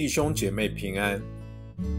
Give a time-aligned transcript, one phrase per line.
[0.00, 1.20] 弟兄姐妹平安。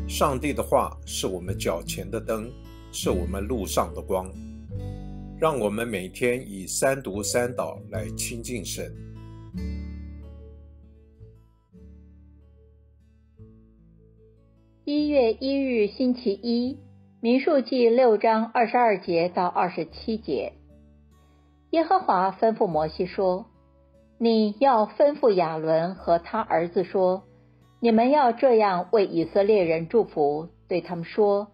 [0.10, 2.52] 上帝的话是我们脚前的灯，
[2.92, 4.28] 是我们路上的光。
[5.40, 8.92] 让我们每天以三读三祷来亲近神。
[14.84, 16.80] 一月一日星期一，
[17.20, 20.54] 民数记六章二十二节到二十七节。
[21.70, 23.46] 耶和华吩咐摩西说
[24.18, 27.28] ：“你要吩咐亚伦和他儿子说，
[27.82, 31.48] 你们要这样为以色列人祝福，对他们说：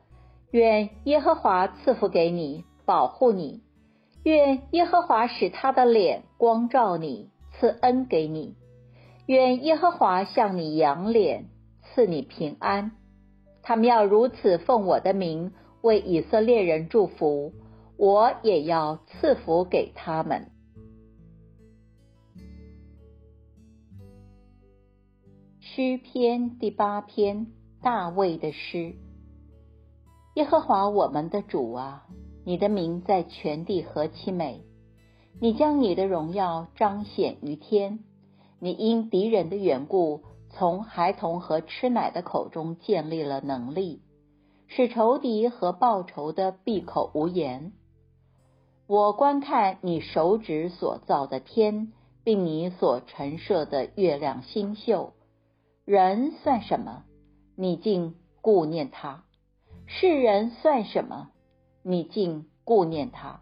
[0.52, 3.62] 愿耶和华赐福给你，保护你；
[4.24, 8.56] 愿耶和华使他的脸光照你，赐恩给你；
[9.26, 11.46] 愿耶和华向你扬脸，
[11.82, 12.92] 赐你平安。
[13.64, 17.54] 他们要如此奉我的名为以色列人祝福。”
[18.00, 20.52] 我也要赐福给他们。
[25.78, 27.46] 诗篇第八篇，
[27.84, 28.96] 大卫的诗。
[30.34, 32.08] 耶和华我们的主啊，
[32.44, 34.64] 你的名在全地何其美！
[35.40, 38.00] 你将你的荣耀彰显于天。
[38.58, 44.02] 你因敌人的缘故，从孩童和吃奶的口中建立了能力，
[44.66, 47.74] 使仇敌和报仇的闭口无言。
[48.88, 51.94] 我观看你手指所造的天，
[52.24, 55.12] 并你所陈设的月亮星宿，
[55.90, 57.06] 人算什么？
[57.56, 59.24] 你竟顾念他；
[59.86, 61.30] 世人算什么？
[61.82, 63.40] 你竟顾念他。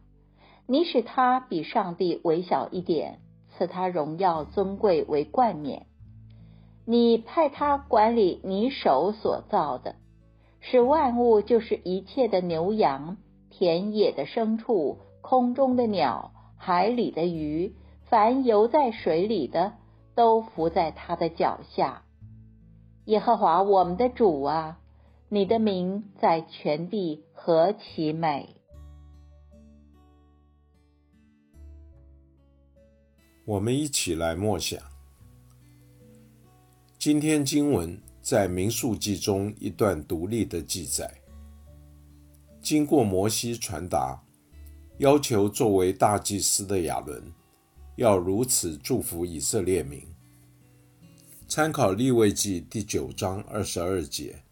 [0.68, 3.18] 你使他比上帝微小一点，
[3.50, 5.88] 赐他荣耀尊贵为冠冕。
[6.86, 9.96] 你派他管理你手所造的，
[10.60, 13.18] 使万物就是一切的牛羊、
[13.50, 15.00] 田野的牲畜。
[15.22, 17.74] 空中的鸟，海里的鱼，
[18.04, 19.74] 凡游在水里的，
[20.14, 22.04] 都伏在他的脚下。
[23.06, 24.80] 耶和华我们的主啊，
[25.30, 28.50] 你的名在全地何其美！
[33.46, 34.80] 我们一起来默想。
[36.98, 41.22] 今天经文在民数记中一段独立的记载，
[42.60, 44.20] 经过摩西传达。
[44.98, 47.22] 要求作为大祭司的亚伦
[47.98, 50.15] 要如此祝福以色列民。
[51.56, 54.44] 参考立位记第九章二十二节，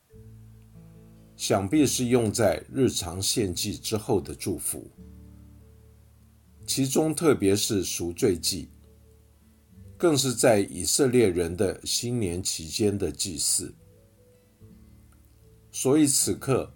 [1.36, 4.90] 想必是用在日常献祭之后的祝福，
[6.66, 8.70] 其中特别是赎罪祭，
[9.98, 13.76] 更是在以色列人的新年期间的祭祀。
[15.74, 16.74] 所以此刻。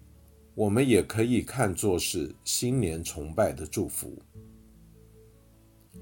[0.53, 4.11] 我们也可以看作是新年崇拜的祝福。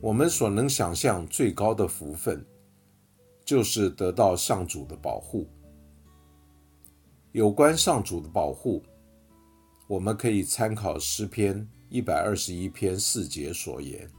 [0.01, 2.43] 我们所能想象最高的福分，
[3.45, 5.47] 就是得到上主的保护。
[7.31, 8.81] 有关上主的保护，
[9.87, 14.09] 我们可以参考诗篇一百二十一篇四节所言：“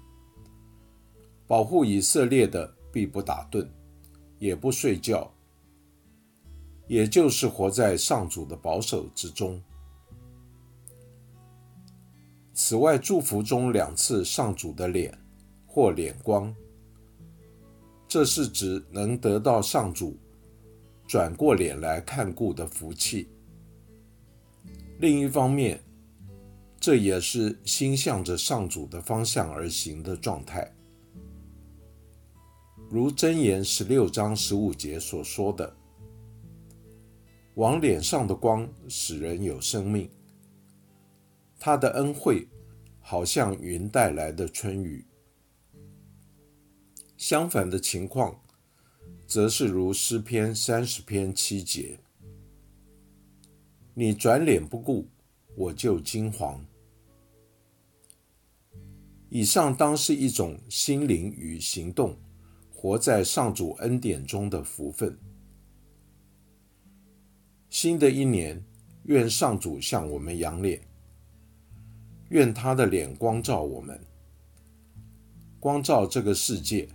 [1.47, 3.69] 保护以色列的必不打盹，
[4.39, 5.31] 也不睡觉。”
[6.89, 9.61] 也就是活在上主的保守之中。
[12.55, 15.13] 此外，祝福中两次上主的脸
[15.67, 16.55] 或脸光，
[18.16, 20.16] 这是指能得到上主
[21.06, 23.28] 转过脸来看顾的福气。
[25.00, 25.78] 另一方面，
[26.81, 30.75] 这也是心向着上主的方向而行的状态。
[32.88, 35.77] 如真言十六章十五节所说的
[37.56, 40.09] ：“往脸上的光使人有生命。”
[41.60, 42.48] 他的恩惠
[42.98, 45.04] 好像云带来的春雨。
[47.16, 48.38] 相反的情况，
[49.27, 51.99] 则是如诗篇三十篇七节
[53.94, 55.09] ：“你转脸不顾，
[55.56, 56.60] 我就惊惶。”
[59.28, 62.16] 以上当是一种心灵与行动，
[62.72, 65.19] 活在上主恩典中的福分。
[67.69, 68.65] 新的一年，
[69.04, 70.80] 愿上主向我们扬脸。
[72.28, 73.98] 愿他的脸光照我们，
[75.59, 76.89] 光照这个世界、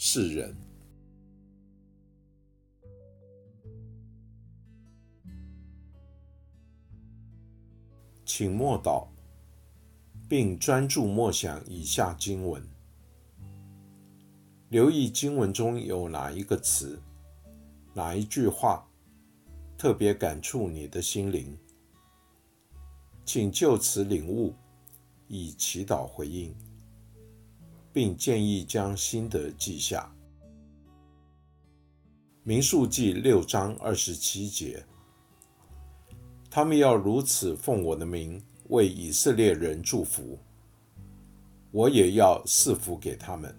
[0.00, 0.54] 世人。
[8.24, 9.08] 请默祷，
[10.28, 12.62] 并专注默想以下经文，
[14.68, 17.02] 留意经文中有哪一个词、
[17.92, 18.88] 哪一句话
[19.76, 21.58] 特别感触你的心灵。
[23.24, 24.54] 请就此领悟，
[25.26, 26.54] 以祈祷回应，
[27.92, 30.12] 并建议将心得记下。
[32.42, 34.84] 民数记六章二十七节，
[36.50, 40.38] 他们要如此奉我的名为以色列人祝福，
[41.70, 43.54] 我也要赐福给他们。